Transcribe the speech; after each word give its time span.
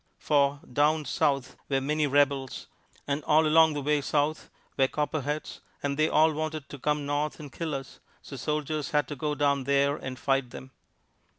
For 0.17 0.61
"Down 0.73 1.05
South" 1.05 1.57
were 1.69 1.79
many 1.79 2.07
Rebels, 2.07 2.65
and 3.07 3.23
all 3.25 3.45
along 3.45 3.73
the 3.75 3.83
way 3.83 4.01
south 4.01 4.49
were 4.75 4.87
Copperheads, 4.87 5.61
and 5.83 5.95
they 5.95 6.09
all 6.09 6.33
wanted 6.33 6.67
to 6.69 6.79
come 6.79 7.05
north 7.05 7.39
and 7.39 7.51
kill 7.53 7.75
us, 7.75 7.99
so 8.19 8.35
soldiers 8.35 8.89
had 8.89 9.07
to 9.09 9.15
go 9.15 9.35
down 9.35 9.65
there 9.65 9.95
and 9.95 10.17
fight 10.17 10.49
them. 10.49 10.71